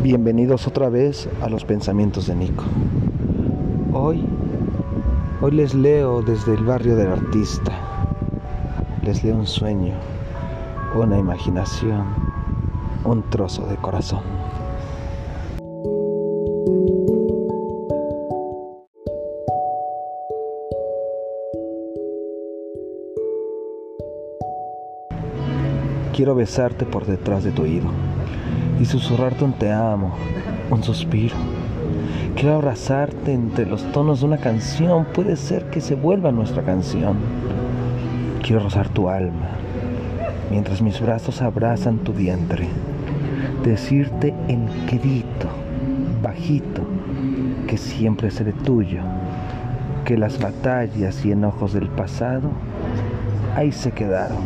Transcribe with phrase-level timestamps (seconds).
[0.00, 2.62] Bienvenidos otra vez a los pensamientos de Nico.
[3.92, 4.24] Hoy,
[5.40, 7.72] hoy les leo desde el barrio del artista.
[9.02, 9.94] Les leo un sueño,
[10.94, 12.06] una imaginación,
[13.04, 14.22] un trozo de corazón.
[26.14, 27.90] Quiero besarte por detrás de tu oído
[28.80, 30.14] y susurrarte un te amo,
[30.70, 31.36] un suspiro.
[32.34, 37.16] Quiero abrazarte entre los tonos de una canción, puede ser que se vuelva nuestra canción.
[38.42, 39.58] Quiero rozar tu alma
[40.50, 42.68] mientras mis brazos abrazan tu vientre.
[43.64, 45.48] Decirte en quedito,
[46.22, 46.82] bajito,
[47.66, 49.02] que siempre seré tuyo,
[50.04, 52.50] que las batallas y enojos del pasado
[53.56, 54.38] ahí se quedaron.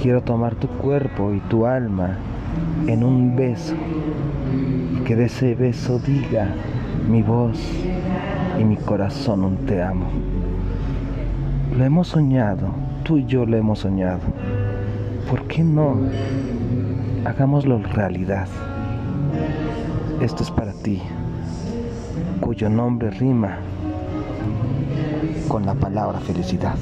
[0.00, 2.16] Quiero tomar tu cuerpo y tu alma
[2.86, 3.74] en un beso
[4.94, 6.48] y que de ese beso diga
[7.08, 7.58] mi voz
[8.58, 10.06] y mi corazón un te amo.
[11.76, 12.68] Lo hemos soñado,
[13.04, 14.20] tú y yo lo hemos soñado.
[15.30, 15.96] ¿Por qué no?
[17.24, 18.48] Hagámoslo realidad.
[20.20, 21.00] Esto es para ti,
[22.40, 23.58] cuyo nombre rima
[25.48, 26.76] con la palabra felicidad.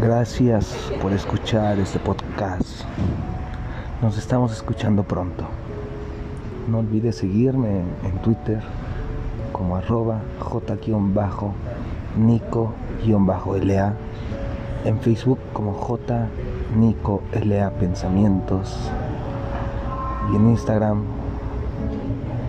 [0.00, 2.82] Gracias por escuchar este podcast.
[4.02, 5.44] Nos estamos escuchando pronto.
[6.68, 8.60] No olvides seguirme en Twitter
[9.52, 11.52] como arroba j-nico-la.
[14.84, 16.26] En Facebook como j
[16.76, 18.90] nico la pensamientos.
[20.32, 21.04] Y en Instagram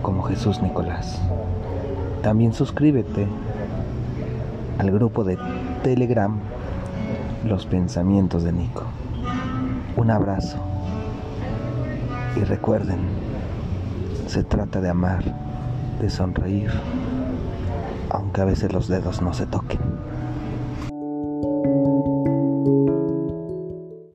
[0.02, 1.22] como Jesús Nicolás.
[2.22, 3.28] También suscríbete
[4.78, 5.38] al grupo de
[5.84, 6.40] Telegram
[7.44, 8.84] los pensamientos de Nico.
[9.96, 10.58] Un abrazo.
[12.36, 13.00] Y recuerden,
[14.26, 15.24] se trata de amar,
[16.00, 16.70] de sonreír,
[18.10, 19.80] aunque a veces los dedos no se toquen.